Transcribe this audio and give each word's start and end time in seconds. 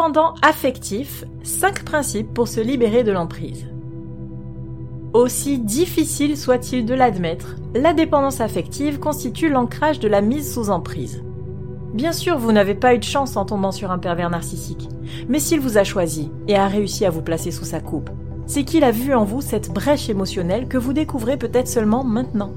Dépendant 0.00 0.32
affectif, 0.40 1.26
5 1.42 1.84
principes 1.84 2.32
pour 2.32 2.48
se 2.48 2.62
libérer 2.62 3.04
de 3.04 3.12
l'emprise. 3.12 3.66
Aussi 5.12 5.58
difficile 5.58 6.38
soit-il 6.38 6.86
de 6.86 6.94
l'admettre, 6.94 7.56
la 7.74 7.92
dépendance 7.92 8.40
affective 8.40 8.98
constitue 8.98 9.50
l'ancrage 9.50 9.98
de 9.98 10.08
la 10.08 10.22
mise 10.22 10.54
sous 10.54 10.70
emprise. 10.70 11.22
Bien 11.92 12.12
sûr, 12.12 12.38
vous 12.38 12.50
n'avez 12.50 12.74
pas 12.74 12.94
eu 12.94 12.98
de 12.98 13.04
chance 13.04 13.36
en 13.36 13.44
tombant 13.44 13.72
sur 13.72 13.90
un 13.90 13.98
pervers 13.98 14.30
narcissique, 14.30 14.88
mais 15.28 15.38
s'il 15.38 15.60
vous 15.60 15.76
a 15.76 15.84
choisi 15.84 16.30
et 16.48 16.56
a 16.56 16.66
réussi 16.66 17.04
à 17.04 17.10
vous 17.10 17.20
placer 17.20 17.50
sous 17.50 17.66
sa 17.66 17.80
coupe, 17.80 18.08
c'est 18.46 18.64
qu'il 18.64 18.84
a 18.84 18.92
vu 18.92 19.12
en 19.12 19.24
vous 19.24 19.42
cette 19.42 19.70
brèche 19.70 20.08
émotionnelle 20.08 20.66
que 20.66 20.78
vous 20.78 20.94
découvrez 20.94 21.36
peut-être 21.36 21.68
seulement 21.68 22.04
maintenant. 22.04 22.54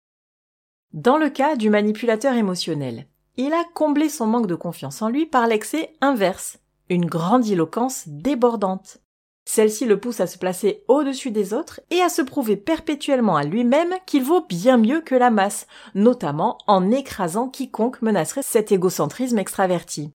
Dans 0.93 1.17
le 1.17 1.31
cas 1.31 1.55
du 1.55 1.71
manipulateur 1.71 2.35
émotionnel, 2.35 3.07
il 3.35 3.51
a 3.53 3.63
comblé 3.73 4.09
son 4.09 4.27
manque 4.27 4.45
de 4.45 4.53
confiance 4.53 5.01
en 5.01 5.09
lui 5.09 5.25
par 5.25 5.47
l'excès 5.47 5.91
inverse, 6.01 6.59
une 6.87 7.07
grandiloquence 7.07 8.03
débordante. 8.05 8.99
Celle-ci 9.45 9.85
le 9.85 9.99
pousse 9.99 10.19
à 10.19 10.27
se 10.27 10.37
placer 10.37 10.83
au-dessus 10.87 11.31
des 11.31 11.55
autres 11.55 11.81
et 11.89 12.01
à 12.01 12.09
se 12.09 12.21
prouver 12.21 12.57
perpétuellement 12.57 13.37
à 13.37 13.43
lui-même 13.43 13.95
qu'il 14.05 14.21
vaut 14.21 14.45
bien 14.45 14.77
mieux 14.77 15.01
que 15.01 15.15
la 15.15 15.31
masse, 15.31 15.65
notamment 15.95 16.59
en 16.67 16.91
écrasant 16.91 17.49
quiconque 17.49 18.03
menacerait 18.03 18.43
cet 18.43 18.71
égocentrisme 18.71 19.39
extraverti. 19.39 20.11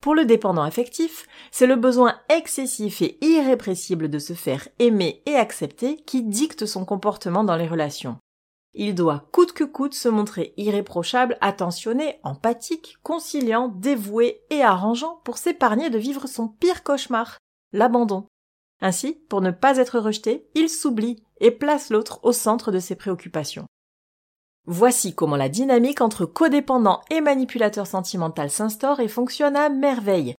Pour 0.00 0.14
le 0.14 0.24
dépendant 0.24 0.62
affectif, 0.62 1.26
c'est 1.50 1.66
le 1.66 1.76
besoin 1.76 2.20
excessif 2.28 3.00
et 3.00 3.18
irrépressible 3.24 4.08
de 4.10 4.18
se 4.18 4.34
faire 4.34 4.68
aimer 4.78 5.22
et 5.26 5.36
accepter 5.36 5.96
qui 5.96 6.22
dicte 6.22 6.66
son 6.66 6.84
comportement 6.84 7.44
dans 7.44 7.56
les 7.56 7.68
relations. 7.68 8.18
Il 8.74 8.94
doit 8.94 9.28
coûte 9.32 9.52
que 9.52 9.64
coûte 9.64 9.94
se 9.94 10.08
montrer 10.08 10.52
irréprochable, 10.56 11.38
attentionné, 11.40 12.18
empathique, 12.24 12.96
conciliant, 13.02 13.68
dévoué 13.68 14.42
et 14.50 14.62
arrangeant 14.62 15.20
pour 15.24 15.38
s'épargner 15.38 15.90
de 15.90 15.98
vivre 15.98 16.26
son 16.26 16.48
pire 16.48 16.82
cauchemar, 16.82 17.38
l'abandon. 17.72 18.26
Ainsi, 18.80 19.14
pour 19.28 19.40
ne 19.40 19.52
pas 19.52 19.78
être 19.78 20.00
rejeté, 20.00 20.48
il 20.54 20.68
s'oublie 20.68 21.22
et 21.40 21.52
place 21.52 21.90
l'autre 21.90 22.20
au 22.24 22.32
centre 22.32 22.72
de 22.72 22.80
ses 22.80 22.96
préoccupations. 22.96 23.66
Voici 24.66 25.14
comment 25.14 25.36
la 25.36 25.50
dynamique 25.50 26.00
entre 26.00 26.24
codépendant 26.24 27.02
et 27.10 27.20
manipulateur 27.20 27.86
sentimental 27.86 28.50
s'instaure 28.50 29.00
et 29.00 29.08
fonctionne 29.08 29.56
à 29.56 29.68
merveille. 29.68 30.34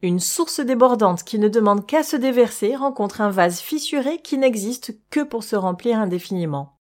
Une 0.00 0.20
source 0.20 0.60
débordante 0.60 1.22
qui 1.22 1.38
ne 1.38 1.48
demande 1.48 1.86
qu'à 1.86 2.02
se 2.02 2.16
déverser 2.16 2.74
rencontre 2.74 3.20
un 3.20 3.30
vase 3.30 3.60
fissuré 3.60 4.18
qui 4.18 4.38
n'existe 4.38 4.98
que 5.10 5.20
pour 5.20 5.44
se 5.44 5.54
remplir 5.54 5.98
indéfiniment. 5.98 6.78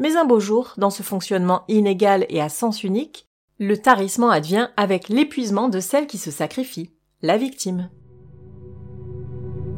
Mais 0.00 0.16
un 0.16 0.24
beau 0.24 0.40
jour, 0.40 0.74
dans 0.76 0.90
ce 0.90 1.02
fonctionnement 1.02 1.62
inégal 1.68 2.26
et 2.28 2.40
à 2.40 2.48
sens 2.48 2.82
unique, 2.82 3.26
le 3.58 3.78
tarissement 3.78 4.30
advient 4.30 4.68
avec 4.76 5.08
l'épuisement 5.08 5.68
de 5.68 5.80
celle 5.80 6.06
qui 6.06 6.18
se 6.18 6.30
sacrifie, 6.30 6.92
la 7.22 7.36
victime. 7.36 7.90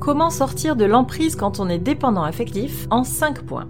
Comment 0.00 0.30
sortir 0.30 0.74
de 0.74 0.86
l'emprise 0.86 1.36
quand 1.36 1.60
on 1.60 1.68
est 1.68 1.78
dépendant 1.78 2.24
affectif 2.24 2.86
en 2.90 3.04
5 3.04 3.42
points? 3.42 3.68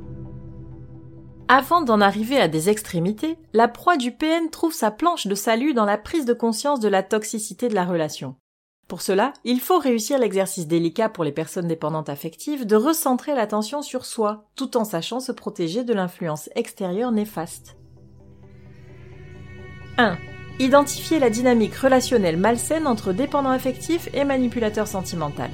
Avant 1.52 1.82
d'en 1.82 2.00
arriver 2.00 2.40
à 2.40 2.46
des 2.46 2.68
extrémités, 2.68 3.36
la 3.54 3.66
proie 3.66 3.96
du 3.96 4.12
PN 4.12 4.50
trouve 4.50 4.72
sa 4.72 4.92
planche 4.92 5.26
de 5.26 5.34
salut 5.34 5.74
dans 5.74 5.84
la 5.84 5.98
prise 5.98 6.24
de 6.24 6.32
conscience 6.32 6.78
de 6.78 6.86
la 6.86 7.02
toxicité 7.02 7.68
de 7.68 7.74
la 7.74 7.84
relation. 7.84 8.36
Pour 8.86 9.02
cela, 9.02 9.32
il 9.42 9.58
faut 9.58 9.80
réussir 9.80 10.20
l'exercice 10.20 10.68
délicat 10.68 11.08
pour 11.08 11.24
les 11.24 11.32
personnes 11.32 11.66
dépendantes 11.66 12.08
affectives 12.08 12.66
de 12.66 12.76
recentrer 12.76 13.34
l'attention 13.34 13.82
sur 13.82 14.04
soi, 14.04 14.48
tout 14.54 14.76
en 14.76 14.84
sachant 14.84 15.18
se 15.18 15.32
protéger 15.32 15.82
de 15.82 15.92
l'influence 15.92 16.48
extérieure 16.54 17.10
néfaste. 17.10 17.76
1. 19.98 20.18
Identifier 20.60 21.18
la 21.18 21.30
dynamique 21.30 21.74
relationnelle 21.74 22.36
malsaine 22.36 22.86
entre 22.86 23.12
dépendant 23.12 23.50
affectif 23.50 24.08
et 24.14 24.22
manipulateur 24.22 24.86
sentimental. 24.86 25.50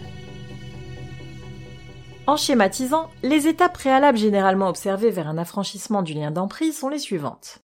En 2.26 2.36
schématisant, 2.36 3.08
les 3.22 3.46
étapes 3.46 3.74
préalables 3.74 4.18
généralement 4.18 4.68
observées 4.68 5.10
vers 5.12 5.28
un 5.28 5.38
affranchissement 5.38 6.02
du 6.02 6.12
lien 6.12 6.32
d'emprise 6.32 6.76
sont 6.76 6.88
les 6.88 6.98
suivantes. 6.98 7.60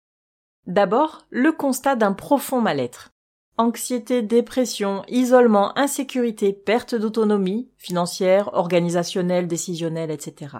D'abord, 0.66 1.25
le 1.31 1.50
constat 1.50 1.97
d'un 1.97 2.12
profond 2.12 2.60
mal-être. 2.60 3.09
Anxiété, 3.56 4.21
dépression, 4.21 5.03
isolement, 5.09 5.76
insécurité, 5.78 6.53
perte 6.53 6.95
d'autonomie, 6.95 7.71
financière, 7.78 8.53
organisationnelle, 8.53 9.47
décisionnelle, 9.47 10.10
etc. 10.10 10.59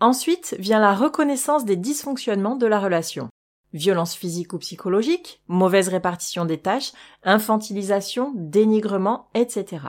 Ensuite 0.00 0.56
vient 0.58 0.80
la 0.80 0.94
reconnaissance 0.94 1.66
des 1.66 1.76
dysfonctionnements 1.76 2.56
de 2.56 2.66
la 2.66 2.80
relation. 2.80 3.28
Violence 3.74 4.14
physique 4.14 4.54
ou 4.54 4.58
psychologique, 4.58 5.42
mauvaise 5.46 5.88
répartition 5.88 6.46
des 6.46 6.58
tâches, 6.58 6.92
infantilisation, 7.22 8.32
dénigrement, 8.34 9.28
etc. 9.34 9.88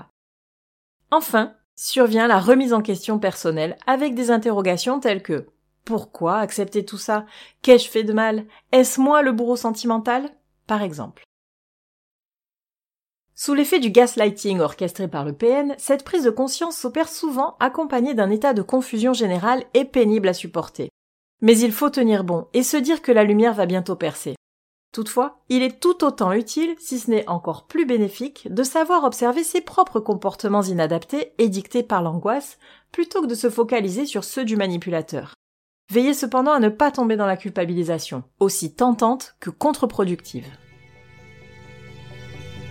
Enfin, 1.11 1.53
survient 1.75 2.27
la 2.27 2.39
remise 2.39 2.73
en 2.73 2.81
question 2.81 3.19
personnelle 3.19 3.77
avec 3.85 4.15
des 4.15 4.31
interrogations 4.31 4.99
telles 4.99 5.23
que 5.23 5.47
pourquoi 5.85 6.37
accepter 6.37 6.83
tout 6.83 6.97
ça? 6.97 7.25
Qu'ai-je 7.61 7.89
fait 7.89 8.03
de 8.03 8.13
mal? 8.13 8.45
Est-ce 8.71 8.99
moi 8.99 9.21
le 9.21 9.31
bourreau 9.31 9.55
sentimental? 9.55 10.29
Par 10.65 10.81
exemple. 10.81 11.23
Sous 13.35 13.53
l'effet 13.53 13.79
du 13.79 13.91
gaslighting 13.91 14.59
orchestré 14.59 15.07
par 15.07 15.25
le 15.25 15.33
PN, 15.33 15.75
cette 15.77 16.03
prise 16.03 16.23
de 16.23 16.29
conscience 16.29 16.77
s'opère 16.77 17.09
souvent 17.09 17.55
accompagnée 17.59 18.13
d'un 18.13 18.31
état 18.31 18.53
de 18.53 18.61
confusion 18.61 19.13
générale 19.13 19.63
et 19.73 19.85
pénible 19.85 20.29
à 20.29 20.33
supporter. 20.33 20.89
Mais 21.41 21.59
il 21.59 21.71
faut 21.71 21.89
tenir 21.89 22.23
bon 22.23 22.47
et 22.53 22.63
se 22.63 22.77
dire 22.77 23.01
que 23.01 23.11
la 23.11 23.25
lumière 23.25 23.53
va 23.53 23.65
bientôt 23.65 23.95
percer. 23.95 24.35
Toutefois, 24.95 25.41
il 25.49 25.61
est 25.61 25.81
tout 25.81 26.05
autant 26.05 26.31
utile, 26.31 26.73
si 26.79 26.99
ce 26.99 27.11
n'est 27.11 27.27
encore 27.27 27.67
plus 27.67 27.85
bénéfique, 27.85 28.47
de 28.49 28.63
savoir 28.63 29.03
observer 29.03 29.43
ses 29.43 29.59
propres 29.59 29.99
comportements 29.99 30.63
inadaptés 30.63 31.33
et 31.37 31.49
dictés 31.49 31.83
par 31.83 32.01
l'angoisse, 32.01 32.59
plutôt 32.93 33.21
que 33.21 33.27
de 33.27 33.35
se 33.35 33.49
focaliser 33.49 34.05
sur 34.05 34.23
ceux 34.23 34.45
du 34.45 34.55
manipulateur. 34.55 35.33
Veillez 35.91 36.13
cependant 36.13 36.53
à 36.53 36.61
ne 36.61 36.69
pas 36.69 36.91
tomber 36.91 37.17
dans 37.17 37.25
la 37.25 37.35
culpabilisation, 37.35 38.23
aussi 38.39 38.73
tentante 38.73 39.35
que 39.41 39.49
contre-productive. 39.49 40.47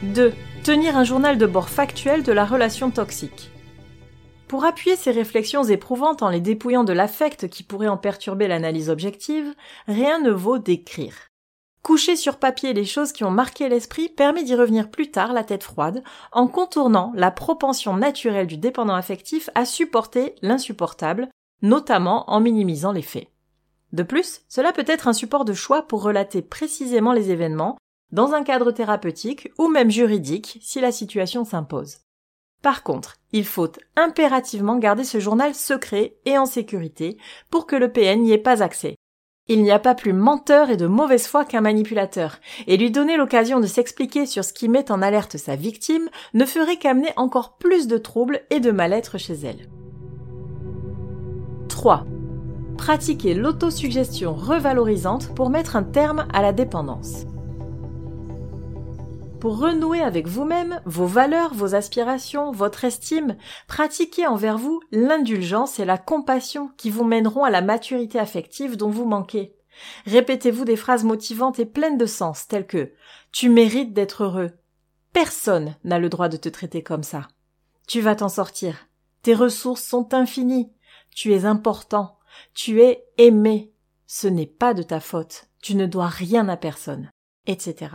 2. 0.04 0.32
Tenir 0.64 0.96
un 0.96 1.04
journal 1.04 1.36
de 1.36 1.44
bord 1.44 1.68
factuel 1.68 2.22
de 2.22 2.32
la 2.32 2.46
relation 2.46 2.90
toxique. 2.90 3.50
Pour 4.48 4.64
appuyer 4.64 4.96
ces 4.96 5.10
réflexions 5.10 5.64
éprouvantes 5.64 6.22
en 6.22 6.30
les 6.30 6.40
dépouillant 6.40 6.84
de 6.84 6.94
l'affect 6.94 7.50
qui 7.50 7.64
pourrait 7.64 7.88
en 7.88 7.98
perturber 7.98 8.48
l'analyse 8.48 8.88
objective, 8.88 9.54
rien 9.88 10.20
ne 10.20 10.30
vaut 10.30 10.58
d'écrire. 10.58 11.33
Coucher 11.84 12.16
sur 12.16 12.38
papier 12.38 12.72
les 12.72 12.86
choses 12.86 13.12
qui 13.12 13.24
ont 13.24 13.30
marqué 13.30 13.68
l'esprit 13.68 14.08
permet 14.08 14.42
d'y 14.42 14.54
revenir 14.54 14.90
plus 14.90 15.10
tard 15.10 15.34
la 15.34 15.44
tête 15.44 15.62
froide, 15.62 16.02
en 16.32 16.46
contournant 16.46 17.12
la 17.14 17.30
propension 17.30 17.94
naturelle 17.94 18.46
du 18.46 18.56
dépendant 18.56 18.94
affectif 18.94 19.50
à 19.54 19.66
supporter 19.66 20.34
l'insupportable, 20.40 21.28
notamment 21.60 22.24
en 22.30 22.40
minimisant 22.40 22.90
les 22.90 23.02
faits. 23.02 23.28
De 23.92 24.02
plus, 24.02 24.40
cela 24.48 24.72
peut 24.72 24.86
être 24.86 25.08
un 25.08 25.12
support 25.12 25.44
de 25.44 25.52
choix 25.52 25.82
pour 25.82 26.02
relater 26.02 26.40
précisément 26.40 27.12
les 27.12 27.30
événements, 27.30 27.76
dans 28.12 28.32
un 28.32 28.44
cadre 28.44 28.72
thérapeutique 28.72 29.52
ou 29.58 29.68
même 29.68 29.90
juridique 29.90 30.58
si 30.62 30.80
la 30.80 30.90
situation 30.90 31.44
s'impose. 31.44 31.98
Par 32.62 32.82
contre, 32.82 33.16
il 33.32 33.44
faut 33.44 33.70
impérativement 33.94 34.78
garder 34.78 35.04
ce 35.04 35.20
journal 35.20 35.54
secret 35.54 36.16
et 36.24 36.38
en 36.38 36.46
sécurité 36.46 37.18
pour 37.50 37.66
que 37.66 37.76
le 37.76 37.92
PN 37.92 38.22
n'y 38.22 38.32
ait 38.32 38.38
pas 38.38 38.62
accès. 38.62 38.96
Il 39.46 39.62
n'y 39.62 39.70
a 39.70 39.78
pas 39.78 39.94
plus 39.94 40.14
menteur 40.14 40.70
et 40.70 40.78
de 40.78 40.86
mauvaise 40.86 41.26
foi 41.26 41.44
qu'un 41.44 41.60
manipulateur, 41.60 42.38
et 42.66 42.78
lui 42.78 42.90
donner 42.90 43.18
l'occasion 43.18 43.60
de 43.60 43.66
s'expliquer 43.66 44.24
sur 44.24 44.42
ce 44.42 44.54
qui 44.54 44.70
met 44.70 44.90
en 44.90 45.02
alerte 45.02 45.36
sa 45.36 45.54
victime 45.54 46.08
ne 46.32 46.46
ferait 46.46 46.78
qu'amener 46.78 47.10
encore 47.16 47.58
plus 47.58 47.86
de 47.86 47.98
troubles 47.98 48.40
et 48.48 48.60
de 48.60 48.70
mal-être 48.70 49.18
chez 49.18 49.34
elle. 49.34 49.68
3. 51.68 52.06
Pratiquer 52.78 53.34
l'autosuggestion 53.34 54.32
revalorisante 54.32 55.34
pour 55.34 55.50
mettre 55.50 55.76
un 55.76 55.82
terme 55.82 56.26
à 56.32 56.40
la 56.40 56.52
dépendance 56.52 57.26
pour 59.44 59.58
renouer 59.58 60.00
avec 60.00 60.26
vous-même, 60.26 60.80
vos 60.86 61.04
valeurs, 61.04 61.52
vos 61.52 61.74
aspirations, 61.74 62.50
votre 62.50 62.84
estime, 62.84 63.36
pratiquez 63.68 64.26
envers 64.26 64.56
vous 64.56 64.80
l'indulgence 64.90 65.78
et 65.78 65.84
la 65.84 65.98
compassion 65.98 66.70
qui 66.78 66.88
vous 66.88 67.04
mèneront 67.04 67.44
à 67.44 67.50
la 67.50 67.60
maturité 67.60 68.18
affective 68.18 68.78
dont 68.78 68.88
vous 68.88 69.04
manquez. 69.04 69.54
Répétez-vous 70.06 70.64
des 70.64 70.76
phrases 70.76 71.04
motivantes 71.04 71.58
et 71.58 71.66
pleines 71.66 71.98
de 71.98 72.06
sens 72.06 72.48
telles 72.48 72.66
que 72.66 72.92
Tu 73.32 73.50
mérites 73.50 73.92
d'être 73.92 74.24
heureux. 74.24 74.52
Personne 75.12 75.76
n'a 75.84 75.98
le 75.98 76.08
droit 76.08 76.30
de 76.30 76.38
te 76.38 76.48
traiter 76.48 76.82
comme 76.82 77.02
ça. 77.02 77.28
Tu 77.86 78.00
vas 78.00 78.16
t'en 78.16 78.30
sortir. 78.30 78.88
Tes 79.20 79.34
ressources 79.34 79.84
sont 79.84 80.14
infinies. 80.14 80.72
Tu 81.14 81.34
es 81.34 81.44
important. 81.44 82.18
Tu 82.54 82.80
es 82.80 83.04
aimé. 83.18 83.74
Ce 84.06 84.26
n'est 84.26 84.46
pas 84.46 84.72
de 84.72 84.82
ta 84.82 85.00
faute. 85.00 85.50
Tu 85.60 85.74
ne 85.74 85.84
dois 85.84 86.08
rien 86.08 86.48
à 86.48 86.56
personne. 86.56 87.10
Etc. 87.46 87.90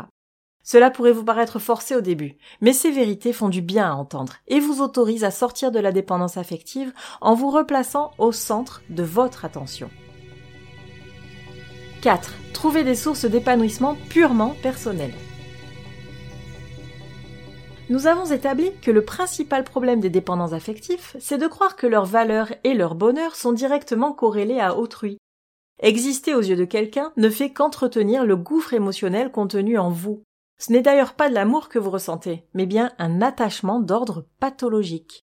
Cela 0.71 0.92
pourrait 0.92 1.13
vous 1.13 1.24
paraître 1.24 1.57
forcé 1.57 1.95
au 1.95 2.01
début, 2.01 2.36
mais 2.62 2.74
ces 2.74 2.92
vérités 2.92 3.33
font 3.33 3.50
du 3.50 3.60
bien 3.60 3.89
à 3.89 3.95
entendre 3.95 4.33
et 4.48 4.60
vous 4.60 4.83
autorisent 4.83 5.24
à 5.24 5.31
sortir 5.31 5.71
de 5.71 5.80
la 5.80 5.92
dépendance 5.92 6.38
affective 6.38 6.94
en 7.21 7.33
vous 7.33 7.50
replaçant 7.50 8.12
au 8.19 8.31
centre 8.31 8.83
de 8.92 9.01
votre 9.01 9.45
attention. 9.45 9.89
4. 12.04 12.36
Trouvez 12.54 12.83
des 12.83 12.94
sources 12.94 13.25
d'épanouissement 13.25 13.98
purement 14.12 14.56
personnelles. 14.62 15.16
Nous 17.89 18.06
avons 18.06 18.25
établi 18.25 18.71
que 18.80 18.92
le 18.92 19.04
principal 19.04 19.63
problème 19.63 20.01
des 20.01 20.12
dépendants 20.12 20.54
affectifs, 20.54 21.16
c'est 21.19 21.39
de 21.39 21.48
croire 21.48 21.77
que 21.77 21.88
leur 21.88 22.06
valeur 22.06 22.54
et 22.63 22.75
leur 22.75 22.94
bonheur 22.94 23.36
sont 23.36 23.54
directement 23.54 24.13
corrélés 24.13 24.60
à 24.60 24.77
autrui. 24.77 25.18
Exister 25.81 26.36
aux 26.36 26.42
yeux 26.42 26.57
de 26.57 26.66
quelqu'un 26.66 27.12
ne 27.18 27.31
fait 27.31 27.50
qu'entretenir 27.50 28.24
le 28.24 28.36
gouffre 28.36 28.75
émotionnel 28.75 29.31
contenu 29.31 29.80
en 29.80 29.89
vous. 29.89 30.21
Ce 30.60 30.74
n'est 30.74 30.82
d'ailleurs 30.82 31.14
pas 31.14 31.30
de 31.30 31.34
l'amour 31.34 31.70
que 31.70 31.80
vous 31.80 31.90
ressentez, 31.90 32.46
mais 32.54 32.66
bien 32.66 32.92
un 33.00 33.22
attachement 33.22 33.80
d'ordre 33.80 34.26
pathologique. 34.40 35.26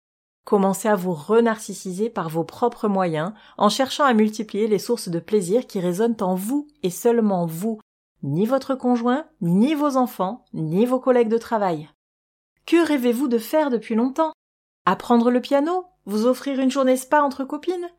Commencez 0.44 0.88
à 0.88 0.94
vous 0.94 1.12
renarcissiser 1.12 2.08
par 2.08 2.28
vos 2.28 2.44
propres 2.44 2.86
moyens 2.86 3.32
en 3.58 3.68
cherchant 3.68 4.04
à 4.04 4.14
multiplier 4.14 4.68
les 4.68 4.78
sources 4.78 5.08
de 5.08 5.18
plaisir 5.18 5.66
qui 5.66 5.80
résonnent 5.80 6.16
en 6.20 6.36
vous 6.36 6.68
et 6.84 6.90
seulement 6.90 7.46
vous, 7.46 7.80
ni 8.22 8.46
votre 8.46 8.76
conjoint, 8.76 9.26
ni 9.40 9.74
vos 9.74 9.96
enfants, 9.96 10.44
ni 10.54 10.86
vos 10.86 11.00
collègues 11.00 11.28
de 11.28 11.38
travail. 11.38 11.88
Que 12.64 12.86
rêvez-vous 12.86 13.26
de 13.26 13.38
faire 13.38 13.70
depuis 13.70 13.96
longtemps? 13.96 14.32
Apprendre 14.84 15.32
le 15.32 15.40
piano? 15.40 15.86
Vous 16.04 16.26
offrir 16.26 16.60
une 16.60 16.70
journée 16.70 16.96
spa 16.96 17.22
entre 17.22 17.44
copines? 17.44 17.90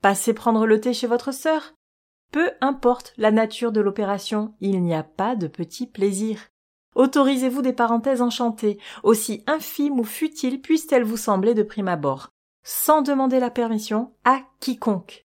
Passer 0.00 0.34
prendre 0.34 0.66
le 0.66 0.80
thé 0.80 0.94
chez 0.94 1.08
votre 1.08 1.32
sœur? 1.32 1.74
Peu 2.30 2.52
importe 2.60 3.12
la 3.16 3.32
nature 3.32 3.72
de 3.72 3.80
l'opération, 3.80 4.54
il 4.60 4.82
n'y 4.82 4.94
a 4.94 5.02
pas 5.02 5.34
de 5.34 5.48
petit 5.48 5.88
plaisir. 5.88 6.38
Autorisez-vous 6.96 7.60
des 7.60 7.74
parenthèses 7.74 8.22
enchantées, 8.22 8.78
aussi 9.02 9.44
infimes 9.46 10.00
ou 10.00 10.04
futiles 10.04 10.62
puissent-elles 10.62 11.04
vous 11.04 11.18
sembler 11.18 11.52
de 11.52 11.62
prime 11.62 11.88
abord, 11.88 12.30
sans 12.64 13.02
demander 13.02 13.38
la 13.38 13.50
permission 13.50 14.14
à 14.24 14.40
quiconque. 14.60 15.26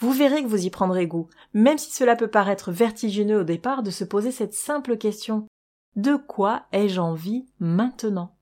Vous 0.00 0.12
verrez 0.12 0.42
que 0.42 0.48
vous 0.48 0.64
y 0.64 0.70
prendrez 0.70 1.06
goût, 1.06 1.28
même 1.52 1.76
si 1.76 1.92
cela 1.92 2.16
peut 2.16 2.30
paraître 2.30 2.72
vertigineux 2.72 3.40
au 3.40 3.44
départ 3.44 3.82
de 3.82 3.90
se 3.90 4.02
poser 4.02 4.32
cette 4.32 4.54
simple 4.54 4.96
question. 4.96 5.46
De 5.94 6.16
quoi 6.16 6.62
ai-je 6.72 7.00
envie 7.00 7.44
maintenant? 7.58 8.34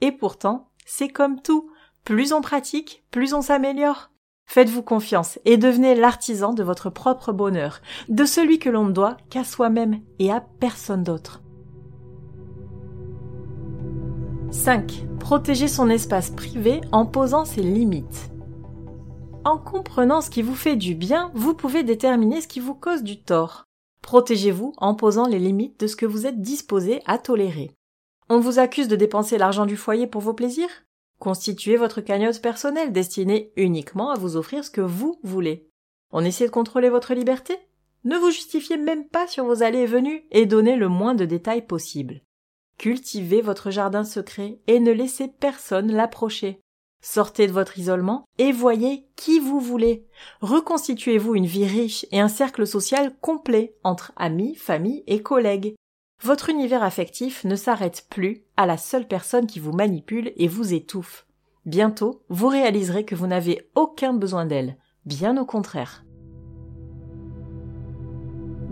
Et 0.00 0.12
pourtant, 0.12 0.70
c'est 0.86 1.08
comme 1.08 1.42
tout. 1.42 1.68
Plus 2.04 2.32
on 2.32 2.42
pratique, 2.42 3.04
plus 3.10 3.34
on 3.34 3.42
s'améliore. 3.42 4.12
Faites-vous 4.46 4.82
confiance 4.82 5.40
et 5.44 5.56
devenez 5.56 5.96
l'artisan 5.96 6.52
de 6.52 6.62
votre 6.62 6.90
propre 6.90 7.32
bonheur, 7.32 7.80
de 8.08 8.24
celui 8.24 8.60
que 8.60 8.70
l'on 8.70 8.84
ne 8.84 8.92
doit 8.92 9.16
qu'à 9.30 9.42
soi-même 9.42 10.00
et 10.20 10.30
à 10.30 10.40
personne 10.40 11.02
d'autre. 11.02 11.43
5. 14.54 15.04
Protéger 15.18 15.66
son 15.66 15.90
espace 15.90 16.30
privé 16.30 16.80
en 16.92 17.04
posant 17.04 17.44
ses 17.44 17.60
limites. 17.60 18.30
En 19.44 19.58
comprenant 19.58 20.20
ce 20.20 20.30
qui 20.30 20.42
vous 20.42 20.54
fait 20.54 20.76
du 20.76 20.94
bien, 20.94 21.32
vous 21.34 21.54
pouvez 21.54 21.82
déterminer 21.82 22.40
ce 22.40 22.48
qui 22.48 22.60
vous 22.60 22.74
cause 22.74 23.02
du 23.02 23.20
tort. 23.20 23.64
Protégez-vous 24.00 24.72
en 24.78 24.94
posant 24.94 25.26
les 25.26 25.40
limites 25.40 25.78
de 25.80 25.86
ce 25.86 25.96
que 25.96 26.06
vous 26.06 26.24
êtes 26.26 26.40
disposé 26.40 27.02
à 27.04 27.18
tolérer. 27.18 27.72
On 28.30 28.38
vous 28.38 28.58
accuse 28.58 28.88
de 28.88 28.96
dépenser 28.96 29.38
l'argent 29.38 29.66
du 29.66 29.76
foyer 29.76 30.06
pour 30.06 30.22
vos 30.22 30.34
plaisirs? 30.34 30.84
Constituez 31.18 31.76
votre 31.76 32.00
cagnotte 32.00 32.40
personnelle 32.40 32.92
destinée 32.92 33.52
uniquement 33.56 34.12
à 34.12 34.18
vous 34.18 34.36
offrir 34.36 34.64
ce 34.64 34.70
que 34.70 34.80
vous 34.80 35.18
voulez. 35.24 35.68
On 36.10 36.24
essaie 36.24 36.46
de 36.46 36.52
contrôler 36.52 36.88
votre 36.88 37.12
liberté? 37.12 37.58
Ne 38.04 38.16
vous 38.16 38.30
justifiez 38.30 38.76
même 38.76 39.08
pas 39.08 39.26
sur 39.26 39.44
vos 39.44 39.62
allées 39.62 39.80
et 39.80 39.86
venues 39.86 40.24
et 40.30 40.46
donnez 40.46 40.76
le 40.76 40.88
moins 40.88 41.14
de 41.14 41.24
détails 41.24 41.66
possible. 41.66 42.22
Cultivez 42.78 43.40
votre 43.40 43.70
jardin 43.70 44.04
secret 44.04 44.58
et 44.66 44.80
ne 44.80 44.92
laissez 44.92 45.28
personne 45.28 45.92
l'approcher. 45.92 46.60
Sortez 47.00 47.46
de 47.46 47.52
votre 47.52 47.78
isolement 47.78 48.24
et 48.38 48.50
voyez 48.50 49.06
qui 49.14 49.38
vous 49.38 49.60
voulez. 49.60 50.06
Reconstituez-vous 50.40 51.34
une 51.34 51.46
vie 51.46 51.66
riche 51.66 52.06
et 52.10 52.20
un 52.20 52.28
cercle 52.28 52.66
social 52.66 53.14
complet 53.20 53.76
entre 53.84 54.12
amis, 54.16 54.54
famille 54.54 55.04
et 55.06 55.22
collègues. 55.22 55.74
Votre 56.22 56.48
univers 56.48 56.82
affectif 56.82 57.44
ne 57.44 57.56
s'arrête 57.56 58.06
plus 58.08 58.44
à 58.56 58.64
la 58.64 58.78
seule 58.78 59.06
personne 59.06 59.46
qui 59.46 59.60
vous 59.60 59.72
manipule 59.72 60.32
et 60.36 60.48
vous 60.48 60.72
étouffe. 60.72 61.26
Bientôt, 61.66 62.22
vous 62.28 62.48
réaliserez 62.48 63.04
que 63.04 63.14
vous 63.14 63.26
n'avez 63.26 63.68
aucun 63.74 64.14
besoin 64.14 64.46
d'elle, 64.46 64.78
bien 65.04 65.36
au 65.36 65.44
contraire. 65.44 66.03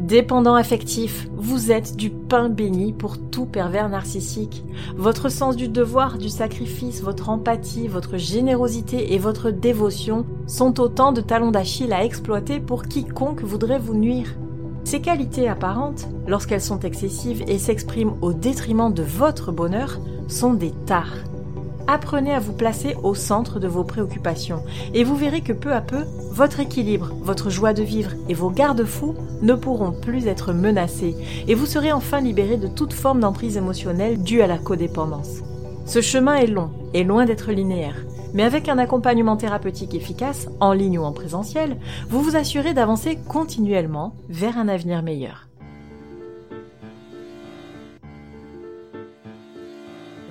Dépendant 0.02 0.56
affectif, 0.56 1.28
vous 1.36 1.70
êtes 1.70 1.96
du 1.96 2.10
pain 2.10 2.48
béni 2.48 2.92
pour 2.92 3.18
tout 3.18 3.46
pervers 3.46 3.88
narcissique. 3.88 4.64
Votre 4.96 5.28
sens 5.28 5.54
du 5.54 5.68
devoir, 5.68 6.18
du 6.18 6.28
sacrifice, 6.28 7.02
votre 7.02 7.28
empathie, 7.28 7.86
votre 7.86 8.16
générosité 8.16 9.14
et 9.14 9.18
votre 9.18 9.52
dévotion 9.52 10.26
sont 10.48 10.80
autant 10.80 11.12
de 11.12 11.20
talons 11.20 11.52
d'Achille 11.52 11.92
à 11.92 12.04
exploiter 12.04 12.58
pour 12.58 12.82
quiconque 12.82 13.44
voudrait 13.44 13.78
vous 13.78 13.94
nuire. 13.94 14.34
Ces 14.82 15.00
qualités 15.00 15.48
apparentes, 15.48 16.08
lorsqu'elles 16.26 16.60
sont 16.60 16.80
excessives 16.80 17.44
et 17.46 17.58
s'expriment 17.58 18.16
au 18.22 18.32
détriment 18.32 18.92
de 18.92 19.04
votre 19.04 19.52
bonheur, 19.52 20.00
sont 20.26 20.54
des 20.54 20.72
tares 20.84 21.22
apprenez 21.92 22.32
à 22.32 22.40
vous 22.40 22.54
placer 22.54 22.96
au 23.02 23.14
centre 23.14 23.60
de 23.60 23.68
vos 23.68 23.84
préoccupations 23.84 24.62
et 24.94 25.04
vous 25.04 25.14
verrez 25.14 25.42
que 25.42 25.52
peu 25.52 25.72
à 25.72 25.82
peu, 25.82 26.04
votre 26.30 26.60
équilibre, 26.60 27.12
votre 27.20 27.50
joie 27.50 27.74
de 27.74 27.82
vivre 27.82 28.12
et 28.28 28.34
vos 28.34 28.50
garde-fous 28.50 29.14
ne 29.42 29.54
pourront 29.54 29.92
plus 29.92 30.26
être 30.26 30.52
menacés 30.52 31.14
et 31.46 31.54
vous 31.54 31.66
serez 31.66 31.92
enfin 31.92 32.20
libéré 32.20 32.56
de 32.56 32.68
toute 32.68 32.94
forme 32.94 33.20
d'emprise 33.20 33.56
émotionnelle 33.56 34.22
due 34.22 34.40
à 34.40 34.46
la 34.46 34.58
codépendance. 34.58 35.42
Ce 35.84 36.00
chemin 36.00 36.36
est 36.36 36.46
long 36.46 36.70
et 36.94 37.04
loin 37.04 37.26
d'être 37.26 37.52
linéaire, 37.52 37.96
mais 38.32 38.44
avec 38.44 38.68
un 38.68 38.78
accompagnement 38.78 39.36
thérapeutique 39.36 39.94
efficace, 39.94 40.48
en 40.60 40.72
ligne 40.72 40.98
ou 40.98 41.04
en 41.04 41.12
présentiel, 41.12 41.76
vous 42.08 42.22
vous 42.22 42.36
assurez 42.36 42.72
d'avancer 42.72 43.18
continuellement 43.28 44.14
vers 44.30 44.56
un 44.56 44.68
avenir 44.68 45.02
meilleur. 45.02 45.48